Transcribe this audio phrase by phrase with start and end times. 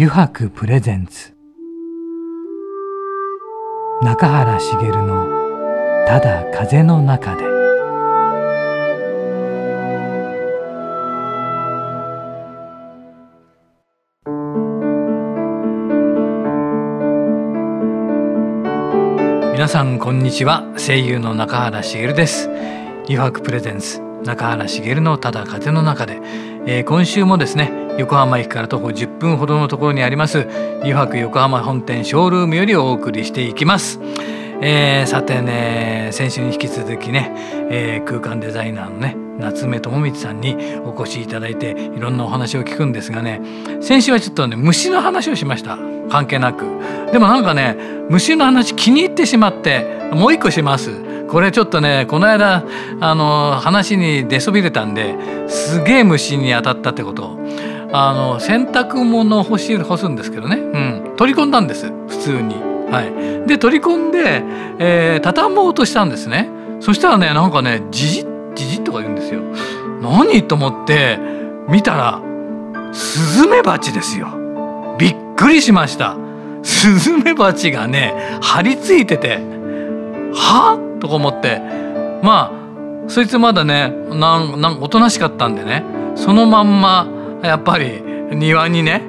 [0.00, 1.34] 油白プレゼンツ。
[4.00, 5.26] 中原茂の
[6.06, 7.42] 「ただ風の中で」
[19.52, 20.62] 皆さんこんにちは。
[20.76, 22.48] 声優の中原茂です。
[23.06, 26.20] 油白プレゼンツ中原茂のただ風の中で、
[26.66, 30.46] えー、今週もですね横浜駅から徒歩10分ほどのところにあります
[30.82, 34.00] 油白横浜本店ショールームよりお送りしていきます。
[34.60, 37.32] えー、さてね先週に引き続きね、
[37.70, 43.40] えー、空間デザイナーのね夏目智光さんにお越しいただいていろんなお話を聞くんですがね
[43.80, 45.78] 先週はちょっとね虫の話をしました。
[46.08, 46.64] 関係なく。
[47.12, 47.76] でもなんかね
[48.08, 50.90] 虫の話気に入ってしまってもう一個します。
[51.28, 52.64] これちょっとねこの間
[53.00, 57.38] あの話に出そびれたんですげえ虫に当たったってこと。
[57.92, 62.56] あの洗濯物を干し干すんですけどね、うん、取り込んだんです普通に。
[62.90, 64.42] はい、で取り込んで、
[64.78, 66.48] えー、畳もうとしたんですね
[66.80, 69.42] そしたらねなんかねじじじじとか言うんですよ。
[70.00, 71.18] 何と思って
[71.68, 72.22] 見たら
[72.92, 74.28] スズメバチですよ。
[74.98, 76.16] びっくりしました。
[76.62, 79.38] スズメバチがね張り付いてて
[80.34, 81.60] はとか思って
[82.22, 87.06] まあそいつまだねなんなんおとなしかったんでねそのまんま
[87.42, 89.02] やっぱり庭にね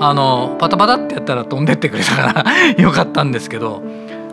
[0.00, 2.44] あのパタパタってやったら飛んでってくれたから
[2.78, 3.82] よかったんですけど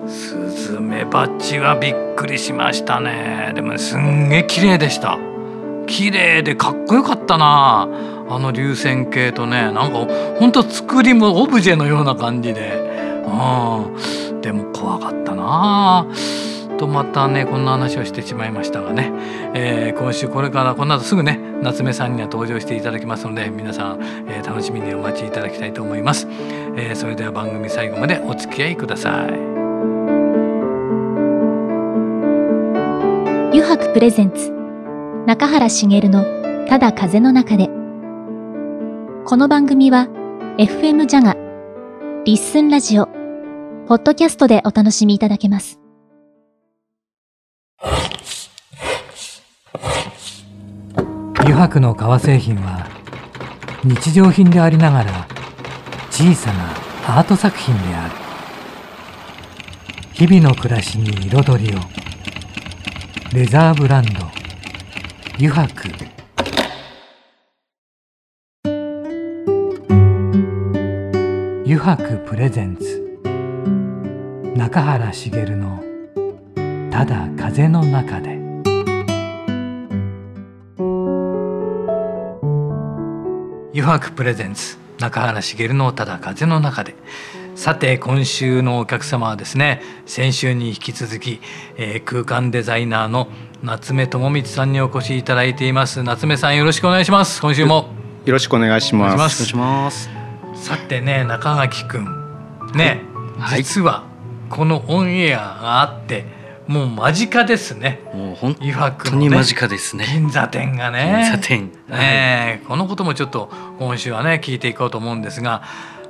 [0.07, 0.35] ス
[0.73, 3.51] ズメバチはびっくりしましたね。
[3.55, 5.17] でもすんげえ綺麗でした。
[5.87, 7.87] 綺麗でかっこよかったな。
[8.29, 10.07] あの流線形とねなんか
[10.39, 12.83] ほんと作りもオブジェのような感じで。
[13.27, 14.41] うん。
[14.41, 15.43] でも怖かったな。
[15.45, 16.05] あ
[16.77, 19.11] とまたねこんな話をしてしまいましたがね、
[19.53, 26.27] えー、今週これからこの後すぐね夏目さんには登場していただきますので皆さん、えー、楽しみにお待ちいただきたいと思います、
[26.75, 29.55] えー、それでは番組最後までお付き合いください。
[33.55, 34.51] 油白プレゼンツ。
[35.25, 36.25] 中原茂の
[36.67, 37.69] ただ風の中で。
[39.25, 40.07] この番組は
[40.57, 41.35] FM ジャガ
[42.25, 43.07] リッスンラジオ
[43.87, 45.84] ポッドキャストでお楽しみいただけます。
[51.45, 52.87] 油白の革製品は
[53.83, 55.27] 日常品でありながら
[56.09, 56.71] 小さな
[57.07, 58.15] アート作品である。
[60.13, 61.79] 日々の暮らしに彩りを。
[63.33, 64.11] レザーブランド。
[65.37, 65.91] 油白。
[71.65, 73.19] 油白プレゼンツ。
[74.55, 75.83] 中原茂の
[76.95, 78.39] 「ただ風の中で」
[83.73, 86.95] 油白プレゼンツ中原茂のただ風の中で。
[87.55, 91.41] さて今週のお客様はですね先週に引き続き、
[91.75, 93.27] えー、空間デザイナーの
[93.61, 96.01] 夏目智光さんにお越しいただいています。
[96.01, 97.41] 夏目さんよろしくお願いします。
[97.41, 97.89] 今週も。
[98.23, 99.15] よろしくお願いします。
[99.15, 100.09] お願いします。
[100.55, 102.05] さてね中垣くん
[102.73, 103.01] ね、
[103.37, 104.05] はい、実は
[104.49, 106.34] このオンエアがあって
[106.67, 108.01] もう間近ですね。
[108.13, 110.05] もう本当に間近ですね。
[110.11, 111.23] 銀座店がね。
[111.23, 111.71] 銀座店。
[111.89, 115.63] ね、このこともちょっと今週はね聞いていこうと思うんですが、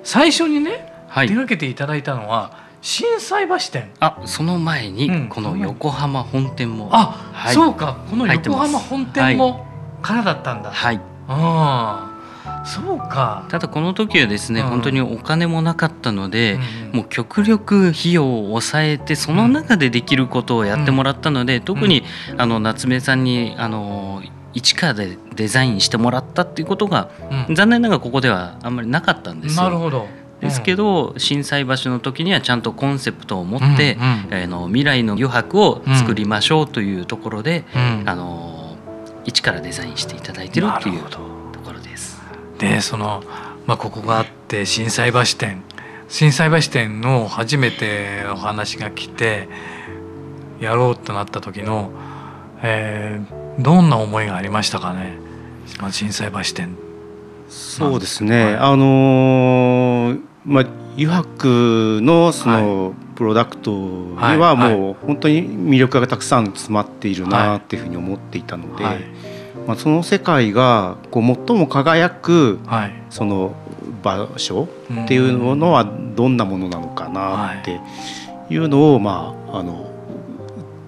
[0.03, 3.91] 最初にね、はい、手掛けていただいたのは心斎橋店。
[3.99, 6.89] あ、その前にこの横浜本店も。
[6.91, 7.97] あ、はい、そうか。
[8.09, 9.65] この横浜本店も
[10.01, 10.71] からだったんだ。
[10.71, 11.01] はい。
[11.27, 12.14] ああ。
[12.65, 13.45] そうか。
[13.49, 16.59] ただこの時はですね、うん、本当にお金もなかったので、
[16.91, 22.03] うん、もう極力費用を抑えてその中でできることをやってもらったので、うん、特に
[22.37, 24.21] あの夏目さんにあの
[24.53, 27.11] 一からでデザインしてもらったっていうことが、
[27.53, 29.63] 残念ながらここではあんまりなかったんですよ。
[29.63, 30.07] なるほど。
[30.39, 33.97] ですけど、震災橋の時にはちゃんとコンセプトを持って、
[34.31, 37.65] うんうん、の未来の余白を作りましょうというところで、
[38.05, 38.77] あの
[39.25, 41.03] 一からデザインしていただいてるっていう。
[42.59, 43.23] でその、
[43.65, 45.63] まあ、ここがあって心斎橋店。
[46.07, 49.49] 心斎橋店の初めてお話が来て
[50.59, 51.89] やろうとなった時の、
[52.61, 55.17] えー、どんな思いがありましたかね？
[55.91, 56.77] 心斎橋店。
[57.49, 60.65] そうですね、はい、あのー、まあ
[60.95, 69.03] 油白のそのプロダクトにはもう本当に魅力がたくさん詰まっているなっていうふうに思っていたので、はいはい
[69.67, 72.59] まあ、その世界がこう最も輝く、
[73.09, 73.55] その
[74.03, 74.67] 場所
[75.03, 77.79] っていうものはどんなものなのかなって
[78.49, 78.57] い。
[78.57, 79.89] うのを、まあ、あの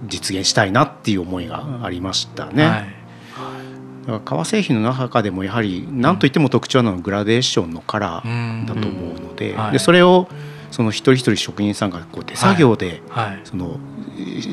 [0.05, 2.95] 実現したいなっていう思いがありましたね。
[4.23, 10.29] 革製品の中でもやはり何といっても特徴なのはグラデーションのカラーだと思うので,、でそれを
[10.71, 13.01] その一人一人職人さんがこう手作業で
[13.43, 13.79] その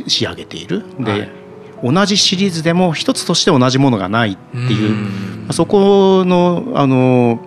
[0.08, 0.84] 仕上げている。
[0.98, 1.43] で
[1.82, 7.40] 同じシリーズでも一つとして同じものがないっていうそこのあの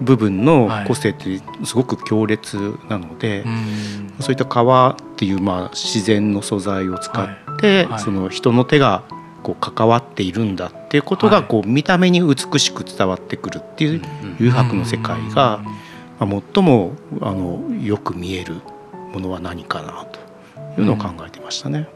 [0.00, 2.56] 部分の個性ってすごく強烈
[2.88, 3.44] なので、
[4.20, 9.02] そういった革っていうまあ自然の素材を使って、その人の手が
[9.42, 14.02] こう関わっているんだっていうことがこう見た目に美しく伝わってくるっていう
[14.38, 15.62] 誘白の世界が、
[16.18, 18.54] まあ、最もあのよく見える
[19.12, 20.06] ものは何かな
[20.74, 21.88] というのを考えてましたね。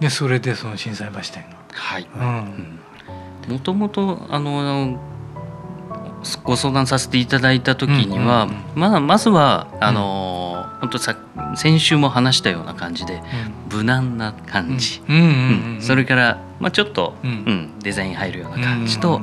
[0.00, 1.56] でそれでその震災橋店が。
[1.72, 2.06] はい。
[3.48, 5.00] もともとあの
[6.44, 11.16] ご相談させていただいた時には、まあまずはあの、本当さ
[11.56, 13.22] 先週も話したような感じで、
[13.72, 15.02] 無難な感じ、
[15.80, 17.78] それから、まあ、ちょっと、うん。
[17.80, 19.22] デザイン入るような感じと、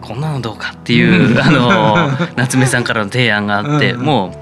[0.00, 4.32] こんなのどうかっていう、あの 夏目さんからの提案があって、もう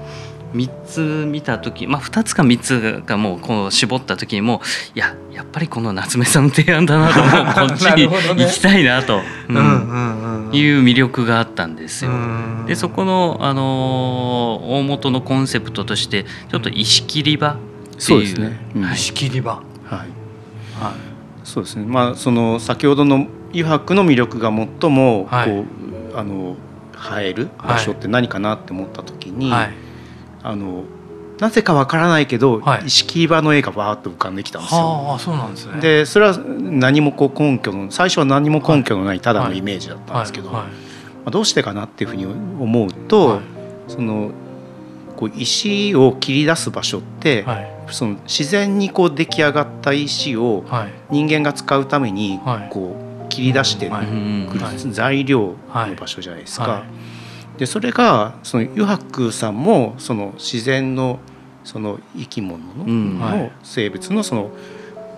[0.53, 4.61] 3つ見た時まあ2つか3つがもうこう絞った時にも
[4.95, 12.11] いややっぱりこの夏目さんの提案だなともう こっちに行きたいなと、いう魅力があったんですよ。
[12.67, 17.57] でそこの、あのー、大元のコンセプトとしてちょっと石切り場っ
[18.05, 18.39] ていう。
[18.39, 18.59] ね。
[18.75, 19.61] うん、石切り場、は
[19.91, 19.93] い。
[19.93, 20.07] はい、
[21.43, 21.85] そうですね。
[21.87, 25.65] まあその先ほどの油白の魅力が最もこう、はい、
[26.15, 26.55] あの
[27.17, 29.71] 映える場所って何かなって思った時に、はい
[30.43, 30.83] あの
[31.39, 35.13] なぜかわからないけど、はい、石切り場の絵がわーっと浮かんできたんですよ。
[35.15, 35.81] あそうなんですね。
[35.81, 40.67] でそれは何もこう根拠の最初は何も根拠のないただのイメージだったんですけど、ま
[41.25, 43.39] あ、どうしてかなっていうふうに思うと、はい、
[43.87, 44.31] その
[45.15, 50.63] こう石を切り出す場所って、はい、その自然にこう出来上がった石を
[51.09, 52.39] 人間が使うために
[52.69, 52.95] こ
[53.25, 56.83] う切り出してくる材料の場所じゃないですか。
[57.61, 61.19] でそれがその油白さんもその自然の
[61.63, 64.49] その生き物の,、の生物のその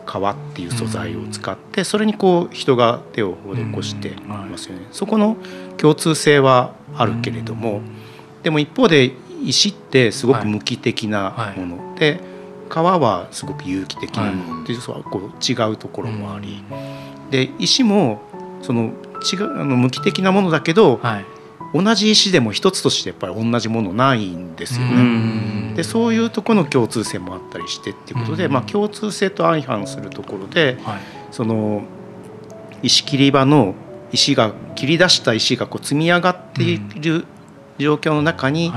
[0.05, 4.15] 皮っていう素材を使ってそれにこう人が手を施してい。
[4.23, 4.87] ますよね。
[4.91, 5.37] そこの
[5.77, 7.79] 共通性はあるけれども
[8.43, 9.13] でも一方で
[9.45, 12.19] 石ってすごく無機的なもので
[12.69, 16.61] 皮はすごく有機的なものっていうこう違うところもあり。
[17.31, 18.21] で石も
[18.61, 18.91] その
[19.31, 20.99] 違うあの無機的なものだけど、
[21.73, 25.73] 同じ石でも一つとしてやっぱり同じものないんですよね。
[25.75, 30.99] でそういうとこの共通性もあったりしてっていうことで、まあ、共通性と相反するところで、はい、
[31.31, 31.83] その
[32.83, 33.73] 石切り場の
[34.11, 37.25] 石が切り出した石がこう積み上がっている
[37.79, 38.71] 状況の中に、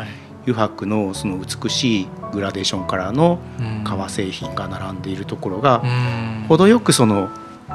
[0.46, 3.38] 油白のその美しいグラデーションカラーの
[3.84, 5.82] 革製品が並んでいるところが
[6.48, 7.28] 程よくその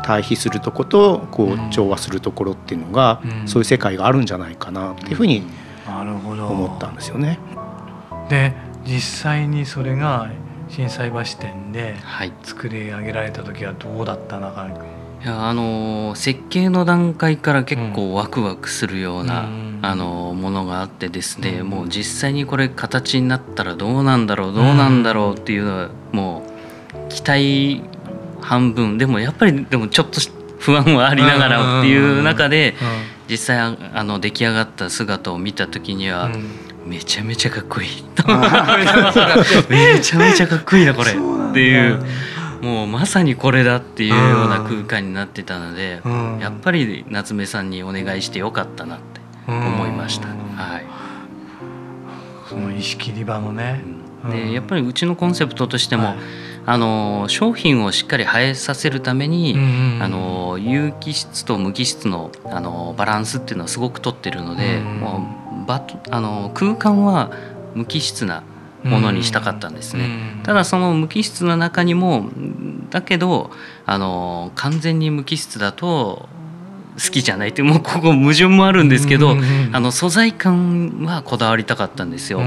[0.04, 5.44] 対比するとことこう調和するところっていうのが、そういう世界があるんじゃないかなっていうふうに
[5.88, 7.40] 思ったんですよね。
[8.30, 8.54] で
[8.86, 10.30] 実際にそれが
[10.70, 11.96] 震災橋店で
[12.44, 14.68] 作り上げられた時はどうだった中？
[15.24, 26.42] いやあの設計の段階から結構ワクワクするような、うん、あのものがあってですね、うん、もう実際にこれ形になったらどうなんだろうどうなんだろうっていうのはも
[27.08, 27.84] う期待
[28.42, 28.98] 半分。
[28.98, 30.20] でもやっぱりでもちょっと
[30.60, 32.76] 不安はありながらっていう中で
[33.30, 36.30] 実際あの出来上がった姿を見た時には、
[36.86, 37.90] めちゃめちゃかっこいい。
[39.70, 41.12] めちゃめちゃかっこいいなこれ。
[41.12, 42.04] っていう
[42.62, 46.02] もうまさにこれだっていうような空間になってたので
[46.40, 50.28] やっぱり夏目さんにお願いしてよかったなって思いました。
[50.28, 50.86] はい。
[52.48, 53.82] その意識り場のね、
[54.30, 56.18] でやっぱりうちのコンセプトとしても、はい
[56.66, 59.56] あの商品をしっかり映えさせるために、
[60.00, 65.26] あの有機質と無機質のあのバランスっていうのはすごくとってるので、も
[65.64, 67.32] うバあの空間は
[67.74, 68.44] 無機質な
[68.84, 70.42] ものにしたかったんですね。
[70.44, 72.30] ただその無機質の中にも
[72.90, 73.52] だけど
[73.86, 76.28] あの完全に無機質だと
[76.96, 79.38] 好きじゃないって もうここ矛盾もあるんですけど、
[79.72, 82.42] あの素材感はこだわりたかったんですよ。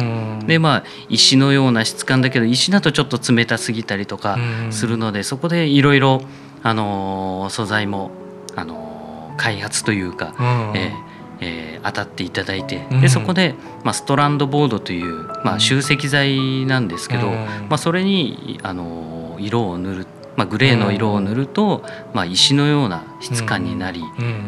[0.47, 4.39] でまあ石のような質感だけど石だとちょっと冷たすぎたりとか
[4.71, 6.23] するので、そこでいろいろ
[6.63, 8.11] あの素材も
[8.57, 10.35] あの開発というか、
[10.75, 24.03] えーえー、当たっていただいてでそこで、まあ、ストランドボードという、まあ、集積剤なんですけど、まあ、それにあの色を塗るまあ、グレーの色を塗ると、まあ、石のような質感になり、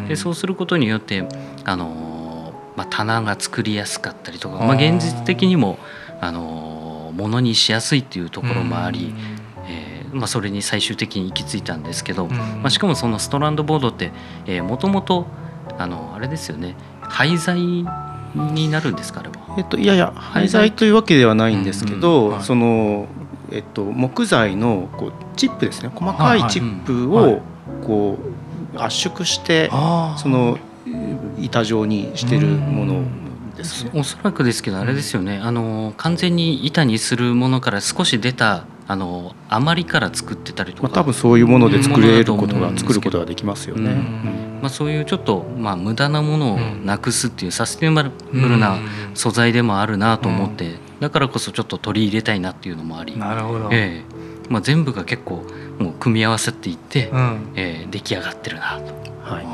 [0.09, 1.29] でそうすることによって
[1.65, 5.79] あの、まあ、棚が作りやすかったりとか、まあ、現実的にも
[6.21, 9.15] あのものにしやすいっていうところもあり、
[9.67, 14.13] えーまあ、それに最終的に行き着いたんですけど、まあ、しかもそのストランドボードって
[14.63, 15.27] もともと
[15.79, 19.55] あのあれですよね廃材になるんですかあれは？
[19.57, 20.73] えっと、いやいや廃材？
[20.73, 23.07] というわけではないんですけど、その、
[23.51, 25.91] えっと、木材のこうチップですね。
[25.95, 27.41] 細かいチップを
[27.87, 28.19] こ
[28.75, 29.71] う圧縮して
[30.17, 30.59] その
[31.39, 33.03] 板状にしてるもの
[33.57, 33.91] ですね。
[33.95, 43.95] おそらくですけどあれですよね、あの完全に板にするものから少し出たあの余りから作ってたりとか、まあ、多分そういうもので作れることが、作ることができますよね。
[44.63, 48.79] まあ、そういうちょっと、まあ、無駄なものをなくすっていうサステナブルな
[49.15, 53.19] 素材でもあるなと思って、だからこそちょっと取り入れたいなっていうのもあり。
[53.19, 54.16] なるほど、えー
[54.49, 55.45] まあ、全部が結構
[55.79, 58.95] もう組み合わせていって、うん、えー、出来上がってるなと。
[59.23, 59.45] はい、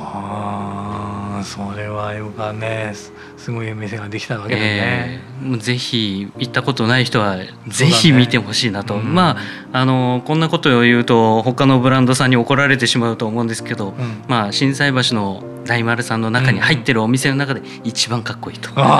[1.43, 2.95] あそれはよかね。
[3.43, 9.37] すごい店ができたわけですね、えー、もうぜひ行ったことない人はぜひ見てほしいなと、ねうん、ま
[9.73, 18.93] ああのこんなことを言うと他のブランドさんに怒られてしまうと思うんですけど、うん、まあ心斎橋の大丸さんの中に入ってるお店の中で一番かっこいいと、うん、 思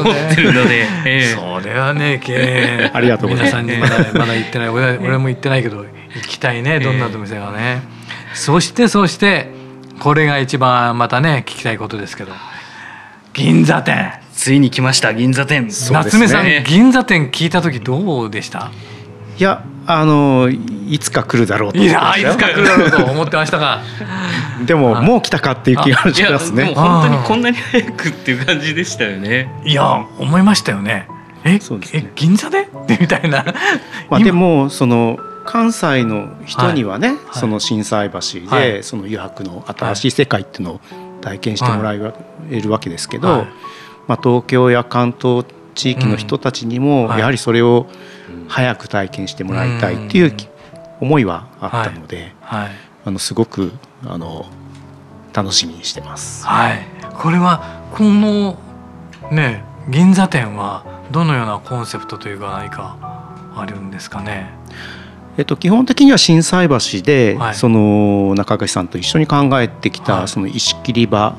[0.00, 2.20] ってるので、えー、それはね
[2.92, 3.56] ありがとうございます。
[3.56, 4.68] 皆さんにまだまだ行ってない。
[4.68, 5.84] 俺俺も行ってないけど
[6.16, 7.82] 行きたいねどんなお店がね、
[8.32, 9.53] えー、そしてそして
[10.00, 12.32] これが一番またね聞きたいことですけど。
[13.32, 14.12] 銀座店。
[14.32, 18.70] ついに来ました銀座店、夏目さん銀座店聞いた時どうでした？
[19.38, 23.82] いやあのいつか来るだろうといやいつか来るだろうと思ってましたが
[24.66, 26.72] でももう来たかっていう気がしますね。
[26.74, 29.48] 本当にこんなに早くっていう感じでしたよね。
[29.64, 31.08] いや思いましたよね。
[31.44, 32.68] えそうです、ね、え銀座で？
[33.00, 33.44] みたいな。
[34.10, 40.80] まあでもその関西の人にはね、はい、その心斎橋で、はい、その余白の新しい世界っていうのを
[41.20, 43.46] 体験してもらえるわけですけど、はい、
[44.06, 47.86] まあ、東京や関東地域の人たちにもやはりそれを
[48.48, 50.36] 早く体験してもらいたいっていう
[51.00, 52.70] 思いはあったので、はい、
[53.04, 53.72] あのすごく
[54.06, 54.46] あの
[55.32, 56.46] 楽しみにしてます。
[56.46, 58.58] はい、これはこの
[59.30, 62.96] ね銀座店はどのようなコンセプトというか何か
[63.54, 64.50] あるんですかね？
[65.36, 71.36] えっと、基本的には心斎橋で、はい、その中垣さんと一緒に考えてきた、その石切り場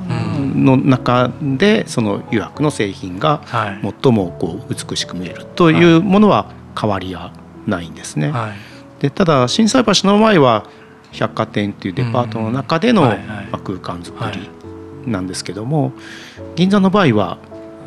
[0.54, 3.42] の中で、その油白の製品が
[3.82, 7.32] 最もこう美しく見えるというものは変わりは
[7.66, 8.32] ないんですね。
[8.32, 10.66] はい、でただ心斎橋の前は
[11.12, 13.04] 百貨店っていうデパートの中での
[13.64, 14.50] 空間づくり
[15.10, 15.94] なんですけども
[16.56, 17.38] 銀座の場合は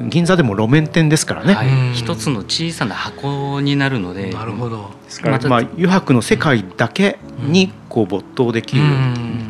[0.00, 4.30] 銀座でも路面店ですからね、はい、一つの小さな箱になるので。
[4.30, 4.90] なるほど。
[5.04, 8.82] ですから、まあ、余白の世界だけにこう没頭できる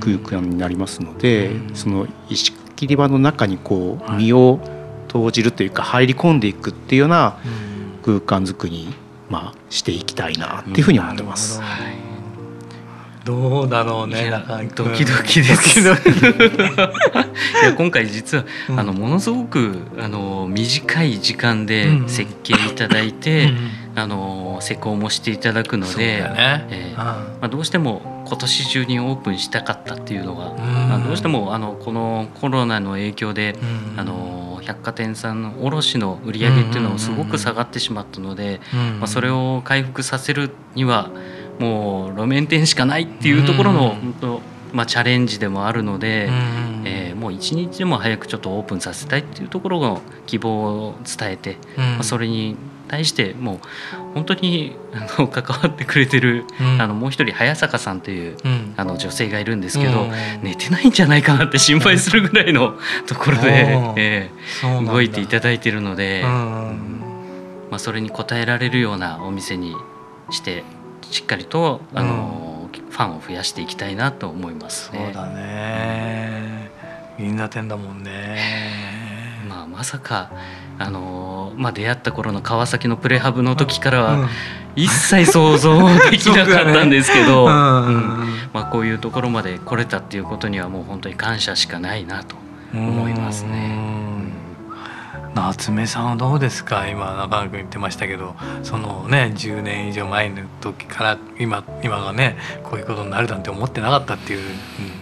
[0.00, 4.60] 空間になりますので、その石切り場の中にこう身を
[5.08, 7.38] 投じるというか入り込んでいくっていうような
[8.04, 8.94] 空間づくりに、
[9.28, 11.60] まあ、していきたいなっていうふうに思ってます。
[11.60, 12.07] はい
[13.28, 14.32] どうだろうね。
[14.74, 15.80] ドキドキです。
[15.80, 15.98] いや
[17.76, 26.66] 今回実は、うん、あのものすごくあの短い時間で設計いただいて、うん、あの施工もしていただくので、ね。
[26.70, 33.56] えー、まあ、どうしても今年中にオープンしたかったっていうのが、まあ、どうしてもあのこのコロナの影響で、
[33.98, 38.60] あの百貨店さんの卸の売り上げっていうのもすごく下がってしまったので、
[38.98, 41.10] まあ、それを回復させるには
[41.58, 44.40] もう路面店しかないっていうところの本当、
[44.72, 46.28] まあ、チャレンジでもあるので、
[46.84, 50.50] えー、もう一日でも早くちょっとオープンさせたいっていうところの希望
[50.88, 52.56] を伝えて、まあ、それに
[52.88, 53.58] 対してもう
[54.14, 56.44] 本当に あの関わってくれてる、
[56.78, 58.36] あのもう一人早坂さんという、
[58.76, 60.08] あの女性がいるんですけど、
[60.42, 62.74] 寝てないんじゃないかなって心配するぐらいの
[63.06, 69.74] ところで、えー、動いていただいているので、まあ、それに応えられるようなお店に
[70.30, 70.64] して
[71.10, 75.04] しっかりとあの、ファンを増やしていきたいなと思いますね。
[75.06, 76.70] そうだね。
[77.18, 78.38] 銀座店だもんね。
[79.48, 80.30] まあ、まさか
[80.78, 84.28] あのまあ、出会った頃の川崎のプレハブの時からは
[84.76, 92.36] 一切想像できなかったんですけど、 まあ、こういうところまで来れたっていうことにはもう本当に感謝しかないなと
[92.72, 94.07] 思いますね。
[95.46, 96.88] 夏目さんはどうですか？
[96.88, 104.40] 今中川君言ってましたけどそのね10年以上前の時から今今がねこういうことになるなんて思ってなかったっていう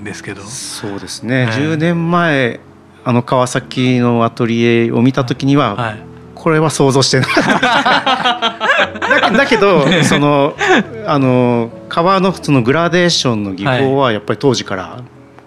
[0.01, 0.43] んですけど。
[0.43, 2.61] そうですね、ね10年前
[3.05, 5.99] あの川崎のアトリエを見た時には、はい、
[6.35, 7.45] これは想像してなかっ
[9.21, 9.31] た。
[9.31, 10.55] だけど その
[11.07, 14.99] あの革のそのグラデーションの技法はやっぱり当時から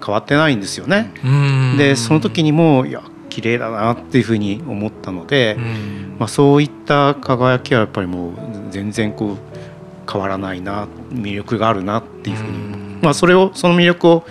[0.05, 1.11] 変わってないんですよね。
[1.21, 3.01] はい、でその時にもいや
[3.41, 8.33] 綺麗だなっていうふうに思ったので、うん、まあ、そういった輝きはやっぱりもう
[8.69, 14.25] 全然こう変わらないな魅力があるなっていうふうに、うん、まあ、それをその魅力を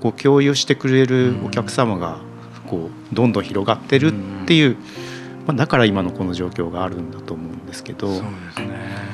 [0.00, 2.18] こう共有してくれるお客様が
[2.66, 4.08] こうどんどん広がってる
[4.42, 4.76] っていう、
[5.46, 8.08] まあ、だから今のこの状況があるんだと思うんですけど。
[8.08, 9.08] そうですね。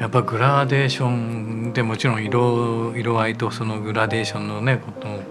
[0.00, 4.82] やっぱグラデーションでもちろん色色合いとそのグラデーションのね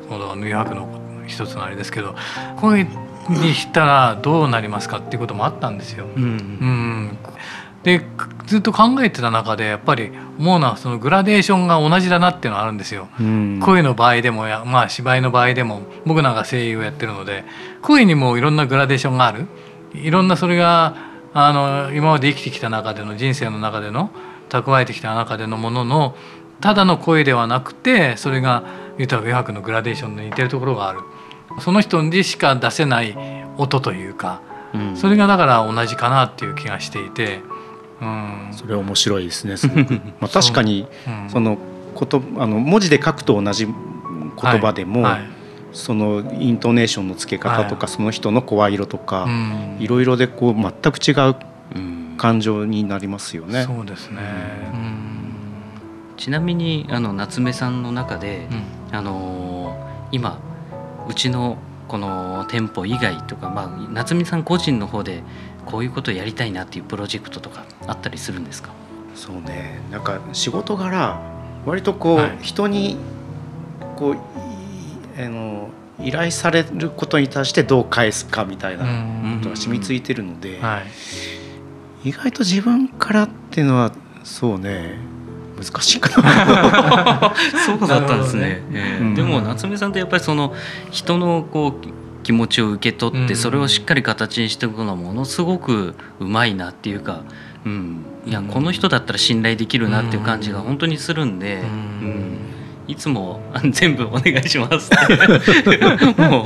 [0.09, 0.87] この余白の
[1.27, 2.15] 一つのあれですけど
[2.57, 2.87] 声
[3.29, 6.05] にしたらどうなりますかっていうこともあったんですよ。
[6.15, 7.17] うん、うん。
[7.83, 8.01] で
[8.45, 13.09] ずっと考えてた中でやっぱり思うのはそのグラデーションが同じだなっていうのはあるんですよ。
[13.19, 17.43] うん、声の場合でもや、まあ、芝居の場合でも僕なんか声優をやってるので
[17.81, 19.47] 声にもいろんなグラデーションがある。
[19.93, 20.95] いろんなそれが
[21.33, 24.11] あの今まで生きてきた中での人生の中での
[24.49, 26.15] 蓄えてきた中でのものの
[26.61, 28.63] ただの声ではなくてそれが
[28.97, 30.99] 豊か余白のグラデーションで似てるところがある
[31.59, 33.15] その人にしか出せない
[33.57, 34.41] 音というか、
[34.73, 37.41] うん、それがだから同じかなっていう気がしていて。
[38.01, 39.93] うん、それ面白いですねすごく。
[40.19, 40.87] まあ確かに
[41.29, 41.57] その
[41.95, 43.73] ことあの文字で書くと同じ言
[44.35, 45.21] 葉でも、はいはい、
[45.71, 49.27] そのイントネーションの付け方とか、はい、その人の声色とか、
[49.79, 51.35] いろいろでこう全く違う
[52.17, 53.63] 感情になりますよね。
[53.63, 54.19] そうですね、
[56.17, 58.47] ちなみにあの夏目さんの中で、
[58.91, 59.77] あの
[60.11, 60.39] 今
[61.07, 61.57] うちの
[61.87, 65.21] この店舗以外とか、まあ、夏美さん個人の方で
[65.65, 68.71] こういうことをやりたいなっていうプロジェクトとかあったりするんですか？
[69.15, 69.79] そうね。
[69.91, 71.19] なんか仕事柄
[71.65, 72.97] 割とこう、はい、人に
[73.95, 74.17] こう
[75.21, 75.69] あの
[75.99, 78.83] 依頼されることに対してどう返すかみたいな
[79.37, 80.81] ことが染みついてるので、は
[82.03, 83.91] い、意外と自分からっていうのは
[84.23, 84.95] そうね
[85.63, 87.33] 難しいかな。
[87.65, 88.61] そうだったんですね、ね。
[88.73, 90.53] えー、でも夏目さんってやっぱりその
[90.91, 97.21] 人のこう気持ちを受け取ってそれをしっかり形にしていくのはものすごくうまいなっていうか、
[97.65, 101.61] うん、いやこの人だったら信頼できるなっていう感じが本当にするんで。
[102.01, 102.37] うん。
[102.85, 103.39] いつも
[103.71, 105.77] 全部お願いしますって。
[106.21, 106.45] も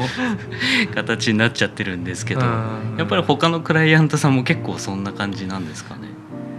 [0.92, 6.10] う形になっちゃってるんですけどやっぱり他のクライアントさんも結構そんな感じなんですかね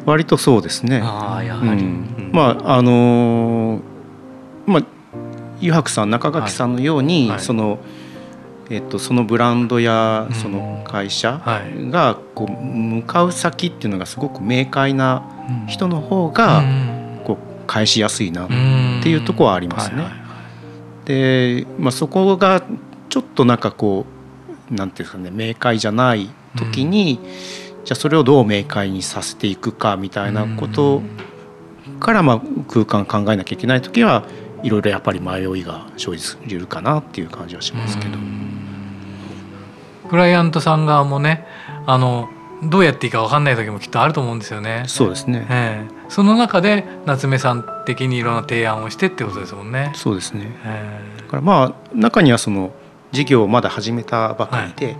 [0.08, 1.00] 割とそうですね。
[1.02, 3.80] あやはり、うん、まああのー、
[4.66, 4.82] まあ
[5.60, 7.30] 湯白さん中垣さんのように、はい。
[7.30, 7.78] はい、その
[8.70, 11.40] えっと、そのブランドやその会社
[11.90, 15.22] がこう向かう先っていうのがすごく明快な
[15.66, 16.62] 人の方が
[17.24, 18.48] こう返しやすいなっ
[19.02, 20.04] ていうところはありますね。
[21.06, 22.62] で、まあ、そこが
[23.08, 24.04] ちょっとなんかこ
[24.70, 27.20] うなんていうんですかね明快じゃない時に、
[27.84, 31.02] じゃあそれをどう明快にさせていくかみたいなこと
[32.00, 34.24] からまあ空間考えなきゃいけない時は
[34.62, 38.18] いろいろやっぱり迷いが生じるかなっていう感じはしますけど。
[40.08, 41.46] クライアントさん側もね
[41.86, 42.28] あの
[42.62, 44.82] どうやっていいか分かんない時もきっとあると思うんですよね。
[44.88, 45.46] そうですね。
[45.48, 49.92] えー、その中で夏目さん的にいろんな提案をしてってことですもんね。
[49.94, 50.50] そうですね。
[50.64, 52.72] えー、だからまあ中にはその
[53.12, 54.96] 事業をまだ始めたばかりで、はい、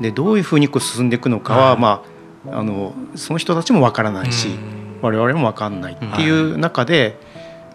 [0.00, 2.04] でどういうふうにこう進んでいくのかは、はい、ま
[2.50, 4.48] ああのその人たちも分からないし、
[5.02, 7.18] 我々も分かんないっていう中で、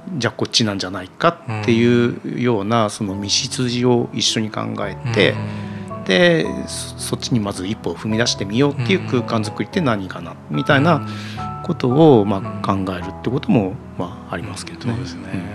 [0.07, 5.35] はい、じゃあこっちなんじゃないかっていうようなその道筋を一緒に考えて。
[6.05, 11.07] でそっちにまず一歩を踏み出してみようっていう空間づくりって何かなみたいな
[11.63, 15.53] ことをまあ考えるってこともまあありますけどね。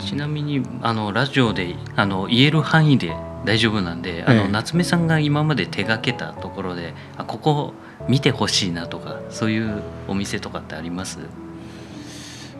[0.00, 7.72] ちなみにあのラジオであの言える範囲で大丈夫なんで、あの夏目さんが今まで手がけたところであここ
[8.08, 11.18] 見てほしいなとかそういうお店とかってあります？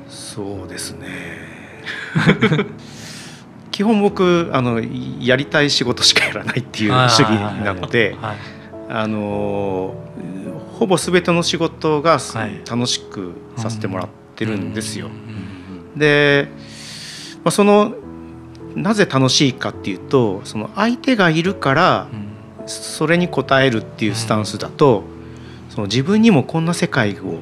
[0.09, 1.07] そうですね。
[3.71, 4.81] 基本僕あの
[5.21, 8.17] やりたい仕事しかやらないっていう主義なので
[8.89, 9.95] あの
[10.79, 12.19] ほぼ全ての仕事が
[12.69, 15.09] 楽しくさせてもらってるんですよ。
[15.97, 16.49] で、
[17.45, 17.95] まあ、その
[18.75, 22.09] なぜ楽しいかっていうとその相手がいるから
[22.67, 25.05] それに応えるっていうスタンスだと
[25.71, 27.41] その自分にもこんな世界を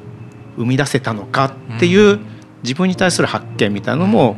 [0.55, 2.19] 生み出せたのかっていう
[2.63, 4.37] 自分に対する発見みたいなのも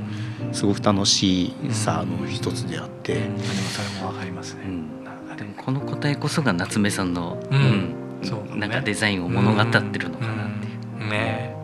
[0.52, 7.96] すごく楽しさの一つであって、うん、でもそれもわかりますね、うん、でもこの答えこそが夏目さんの、うん。
[8.24, 11.56] そうね、なんかデザインを物語ってるのかなっていう、ね。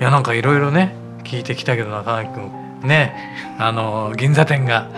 [0.00, 4.90] いやなんかいろいろね聞いてきたけど中垣君ねあの銀座店が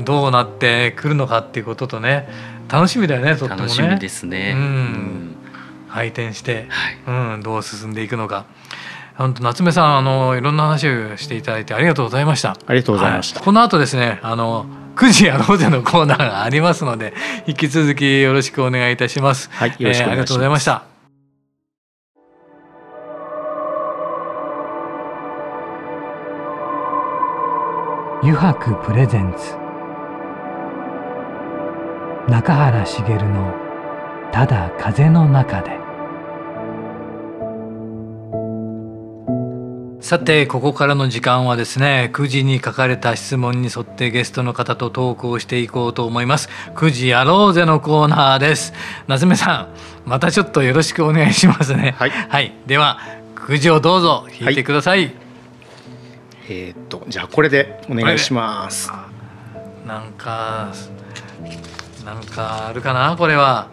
[0.00, 2.28] どうなってくるのかっていうこととね
[2.68, 3.62] 楽しみだよねとってもね。
[3.62, 5.36] 楽しみですね、うん、
[5.90, 8.46] 回転して、はい、うん、どう進んでいくのか。
[9.16, 12.56] 本当夏目さんあのいろんな話をしていただいてありがとうございました。
[12.66, 14.66] ありがとうございました、はい、この後ですねあの
[14.96, 17.14] 9時やろうぜのコーナーがありますので
[17.46, 19.50] 引き続きよろしくお願いいたします。
[19.52, 20.93] はいよろしくお願いします、えー、ありがとうございました
[28.26, 29.54] 油白プレゼンツ。
[32.26, 33.52] 中原茂の
[34.32, 35.78] 「ただ風の中で」
[40.00, 46.48] さてここからの時間はですね9時に書かれた質問に沿ってゲストの方とトークをしていこうと思います。
[46.76, 48.72] 9時やろうぜのコーナーです。
[49.06, 49.68] 夏目さ
[50.06, 51.94] んまたちょっとよろしくお願いしますね。
[51.98, 53.00] はい、はい、では
[53.36, 55.23] 9時をどうぞ引いてください、はい
[56.48, 58.90] えー、っとじゃあこれでお願いします。
[59.86, 60.72] なんか
[62.04, 63.68] なんかあるかなこれは。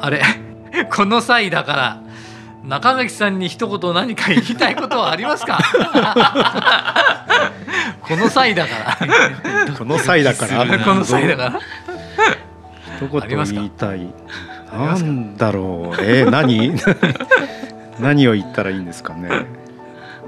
[0.00, 0.22] あれ
[0.92, 2.00] この際だから
[2.64, 5.58] 中垣さんに一言何か言いたいことはありますか？
[8.02, 9.74] この際だから。
[9.78, 10.64] この際だから。
[10.78, 11.60] この際だから。
[12.98, 14.06] 一言言いたい。
[14.72, 16.74] なんだろうえー、何？
[18.00, 19.46] 何を言ったらいいんですかね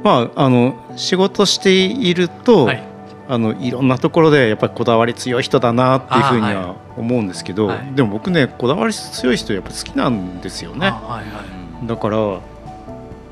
[0.02, 2.82] まあ、あの仕事していると、はい、
[3.28, 10.90] あのいろんなところでやっぱりこだわり強い人だなっていうふうには思うんですけど、はい、でも僕ねこだわり強い人やっぱ好きなんですよね。
[10.90, 11.44] はいは
[11.82, 12.40] い、だから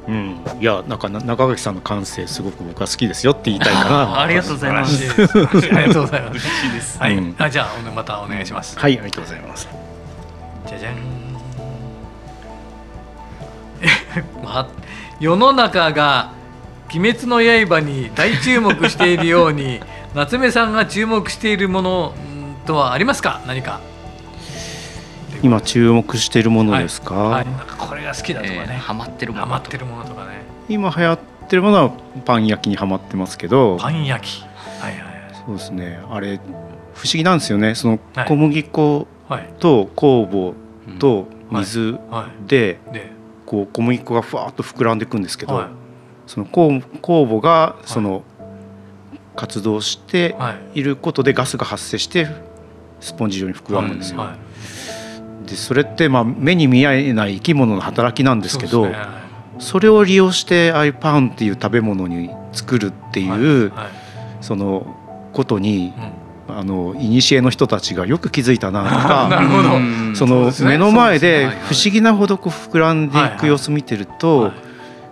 [0.07, 4.21] うん、いやなんか中垣さんの感性すごく僕は好きですよって言いたいかな。
[4.21, 5.11] ありがとうございます。
[5.11, 6.31] ありがとうございます。
[6.33, 6.99] 嬉しいです。
[6.99, 8.79] はい、うん、あじゃあまたお願いします。
[8.79, 8.99] はい。
[8.99, 9.67] ありがとうございます。
[10.67, 10.95] じゃじゃん
[14.45, 14.69] ま
[15.21, 16.33] 世の中が
[16.99, 19.81] 鬼滅の刃」に大注目しているように
[20.15, 22.15] 夏目さんが注目しているもの
[22.67, 23.41] とはありますか？
[23.47, 23.81] 何か。
[25.43, 30.43] 今注目しているものですか,、はい、はい、なんかこれが好きだとかね、えー、ハマってるものハマってるものとかね。
[30.71, 31.91] 今流行ってるものは
[32.25, 33.77] パン焼きにはまってますけど。
[33.79, 34.45] パン焼き。
[34.81, 35.15] はいはい
[35.47, 35.99] そうですね。
[36.11, 36.41] あれ
[36.95, 37.75] 不思議なんですよね。
[37.75, 39.07] その小麦粉
[39.59, 41.99] と酵母と水
[42.47, 42.79] で
[43.45, 45.67] こう小麦粉がふわっと膨らんでいくんですけど、
[46.27, 46.81] その酵
[47.29, 48.23] 母がその
[49.37, 50.37] 活動して
[50.75, 50.83] い。
[50.83, 52.29] ることでガスが発生して
[53.01, 54.27] スポンジ状に膨らむんですよ。
[55.47, 58.91] でそれってまあ目に見えない生き物の働きなんですけど
[59.59, 63.73] それを利用してああいうパンっていう食べ物に作るっていう
[64.41, 64.87] その
[65.33, 65.93] ことに
[66.49, 69.43] あの古の人たちがよく気づいたなとか
[70.15, 74.53] その目の前で不思議なほどこう膨らんでいく様子見てると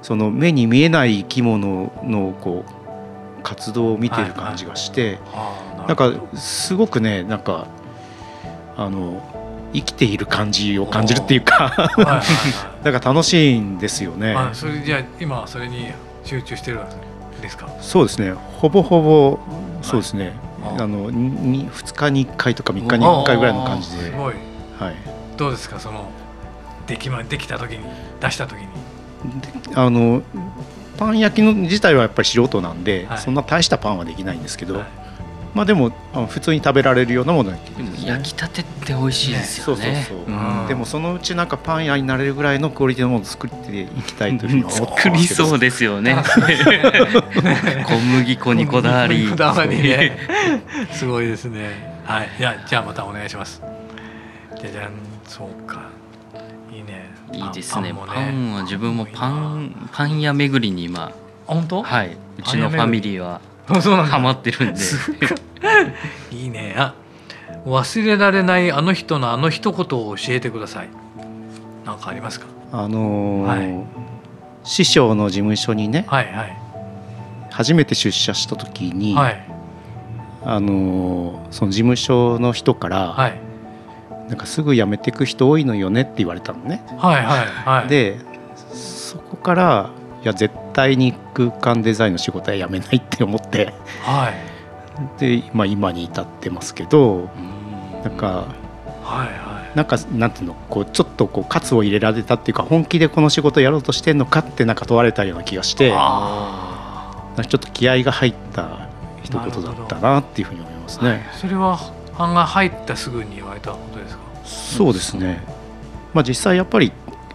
[0.02, 5.18] その目に見えない生き物のこう活動を見てる感じがして、
[5.88, 7.66] なんかすごくねなんか
[8.76, 9.20] あの
[9.72, 11.90] 生きている感じを感じるっていうか
[12.82, 14.36] だ から楽しいんですよね。
[14.52, 15.90] それじゃあ今それに
[16.24, 17.68] 集中してるんですか？
[17.80, 18.32] そうですね。
[18.32, 19.38] ほぼほぼ
[19.82, 24.04] そうですね、はい、あの2日に1回とか3日に1回ぐらいの感じで。
[24.04, 24.34] すごい。
[24.78, 24.94] はい、
[25.36, 25.78] どうですか？
[25.80, 26.10] その
[26.86, 27.78] でき,、ま、できた時に
[28.20, 28.66] 出した時に
[29.74, 30.22] あの
[30.98, 34.86] パン焼きの自体はやっぱり素人なんで、はい、そんな大したパンはできないんですけど、はい、
[35.54, 35.90] まあでも
[36.28, 37.60] 普通に食べられるようなもの、ね、
[38.04, 46.16] 焼きたてって美味しいですよね、ね、そうそうそう、うん、でもそのうちなんかパン屋になれるぐらいのクオリティのものを作っていきたいというふうに思って作りそうですよね。
[47.86, 49.28] 小麦粉にこだわり。
[49.28, 50.16] こだわりね
[50.92, 52.00] すごいですね。
[52.04, 52.28] はい。
[52.38, 53.62] じゃじゃあまたお願いします。
[54.60, 54.90] じゃじゃん。
[55.26, 55.91] そうか
[57.32, 61.12] いいですねパンは自分もパンパン屋巡りに今
[61.46, 61.82] 本当？
[61.82, 64.80] はいうちのファミリーはハマってるんで。
[66.30, 66.46] い。
[66.46, 66.74] いね。
[66.76, 66.94] あ
[67.66, 70.88] 忘れられないあの人のあの一言を教えてください。
[71.84, 72.46] 何かありますか？
[72.72, 73.86] あのーはい、
[74.64, 76.56] 師匠の事務所にね、はいはい、
[77.50, 79.46] 初めて出社した時に、はい、
[80.44, 83.51] あのー、その事務所の人から、はい
[84.32, 86.82] なんかすぐ辞めていく人多いのよねって言われたのね。
[86.96, 88.18] はいはいはい、で
[88.72, 89.90] そこから
[90.22, 97.28] いや絶対に空間デザインの仕事は辞めないって思って、はい、で、まあ、今に至ってますけど
[98.02, 98.46] なんか、
[99.02, 108.88] はいはい、なんかなんていうのこうちょっとこう喝を入れられたっていうか本気でこの仕事やろうとしてんのかってなんか問われたような気がしてちょっと気合が入った
[109.22, 111.10] 一言だったなっていうふうに思いますね。
[111.10, 111.78] はい、それは
[112.16, 114.21] 版が入ったすぐに言われたことですか？
[114.52, 115.42] そうですね、
[116.14, 116.92] まあ、実際やっぱり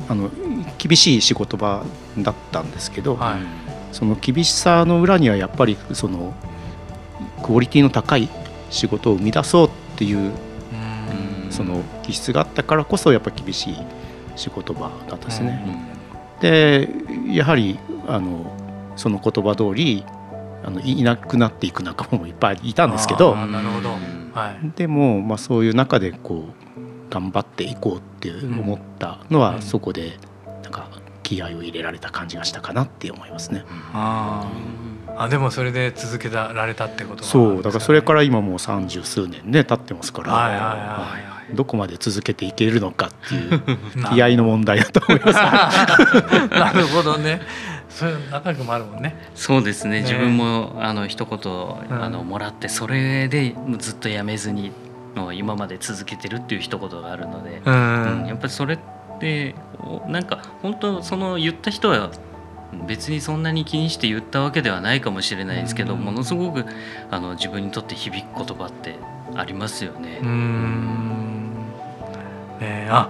[0.09, 0.29] あの
[0.77, 1.83] 厳しい仕事場
[2.19, 3.39] だったんですけど、はい、
[3.91, 6.33] その厳しさの裏にはやっぱりその
[7.43, 8.29] クオリティの高い
[8.69, 10.31] 仕事を生み出そうっていう
[11.49, 13.75] その気質があったからこそやっぱり厳しい
[14.35, 15.95] 仕事場だったんですね。
[16.39, 16.89] で
[17.31, 18.55] やはりあの
[18.95, 20.03] その言葉通り
[20.63, 23.89] あのいなくなっていく仲間もいっぱいいたんですけどなるほど、
[24.33, 26.45] はい、でも、まあ、そういう中でこ
[26.77, 26.86] う
[27.17, 30.17] 頑張っていこうって思ったのは、そこで
[30.61, 30.87] なんか
[31.23, 33.65] 気合を入れられた感じがしたかなって思いますね。
[33.93, 34.47] あ
[35.17, 43.61] あでもそれで続けられたってこと、ね、そうだからそれから今もう三十数年ね経ってますから、はいはいはいはいどこまで続けていけるのかっていう
[44.13, 45.39] 気合の問題だと思います。
[46.51, 47.39] なるほどね。
[47.89, 49.15] それ仲良くもあるもんね。
[49.33, 54.73] そうですね、ね、自分もあの一言、あのもらってそれでずっとやめずに
[55.17, 58.79] の今まで続けてるっていう一言があるので、うん、やっぱりそれっ
[59.19, 59.55] て
[60.07, 62.11] なんか本当その言った人は
[62.85, 66.65] 別にそんなに気にして言ったわけではないかもしれないですけど、ものすごく
[67.09, 68.95] あの自分にとって響く言葉って
[69.35, 70.19] ありますよね。
[70.21, 71.51] うん。
[72.59, 73.09] ねあ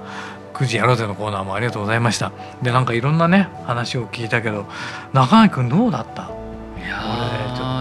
[0.54, 2.32] 9時やろうぜのコーナーもありがとうございました。
[2.62, 4.66] でなんかいろんなね話を聞いたけど
[5.14, 6.32] 中井君どうだった？
[6.78, 6.98] いや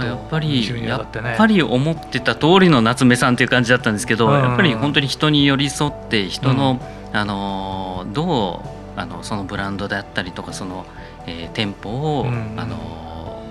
[0.06, 6.80] やっぱり、ね、やっぱり思ってた通りの夏目さんっていう感じだったんですけど、うん、やっぱり本当に人に寄り添って人の、
[7.12, 10.86] うん、あのどうあのそのブランドであったりとかその、
[11.26, 13.42] えー、店舗を、うん、あの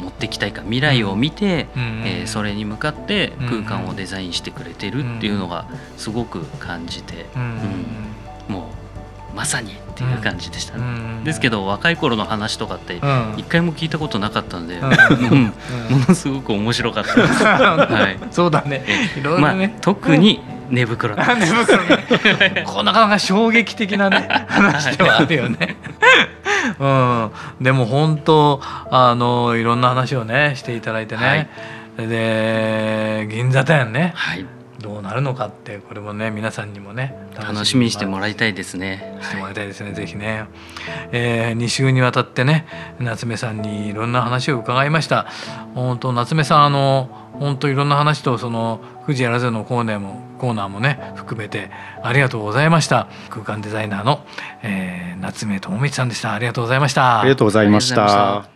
[0.00, 5.66] 持っていきたいか未来を見て、うん、えー、それに向かって空間をデザインしてくれてるっていうのが
[5.96, 7.56] すごく感じて、うん。
[8.48, 8.85] もう
[9.36, 12.96] まさにっていう感じでしたね、うん、ですけど若い頃の話とかって
[13.36, 15.52] 一回も聞いたことなかったので、 うん、も
[16.08, 18.84] のすごく面白かったです、 はい、そうだね。
[19.16, 21.14] いろいろね、まあ、特に寝袋。
[21.14, 22.64] 寝袋ね。
[22.66, 25.76] こなかなか衝撃的なね話ではあるよね。
[26.78, 31.48] うん、でも本当あのいろんな話をねしていただいてね、
[31.96, 34.46] はい、で銀座店ね、はい、
[34.80, 39.18] どうなるのかってこれもね皆さんにもね楽しみにしてもらいたいですね。
[39.22, 40.46] してもらいたいですね、はい、ぜひね、
[41.12, 42.66] えー、2週にわたってね
[42.98, 45.26] 夏目さんにいろんな話を伺いました。
[45.74, 47.08] 本当夏目さんあの
[47.38, 51.70] 本当いろんな話とその富士やらぜのコーナーもコーナーもね含めて
[52.02, 53.08] ありがとうございました。
[53.30, 54.24] 空間デザイナーの、
[54.62, 56.32] えー、夏目智光さんでした。
[56.32, 57.20] ありがとうございました。
[57.20, 58.55] ありがとうございました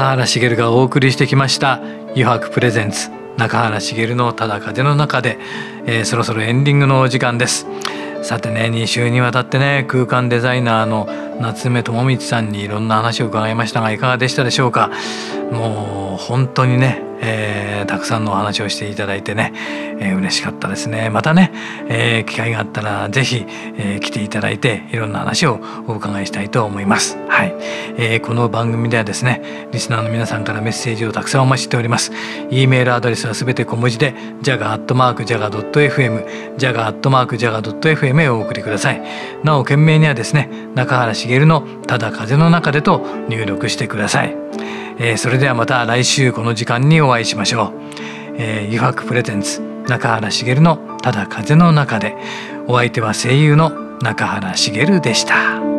[0.00, 1.74] 中原茂がお送りしてきました
[2.16, 5.38] 「余白プレゼンツ中原茂のただ風の中で」
[5.84, 7.66] えー、そろそろエンディングのお時間です。
[8.22, 11.06] さてね2週にわたってね空間デザイナーの
[11.38, 14.90] 夏目智光さんにいろんな話を伺いましたがいかがでしたでしょうか？
[15.52, 19.52] もう本当にねえー、たくさんのお話をしていただいてね、
[20.00, 21.10] えー、嬉しかったですね。
[21.10, 21.52] またね、
[21.90, 23.44] えー、機会があったら是非、
[23.76, 27.18] えー、来ていただいていろんな話をお伺いしたいと思います。
[27.40, 27.54] はい、
[27.96, 32.12] えー、この番組ではですねリスナーの皆さんからメッセージをたくさんお待ちしております。
[32.50, 36.26] e メールアドレスはすべて小文字で jaga.jaga.fm
[36.58, 39.00] jaga.jaga.fm へお送りください。
[39.42, 44.36] なお件名にはですね中原茂のただ風の中でと入力してください。
[44.98, 47.72] えー、それではまた来週この時間にお会いしましょう。
[48.36, 52.14] えー、油白プレゼンツ中原茂のただ風の中で。
[52.68, 55.69] お相手は声優の中原茂でした。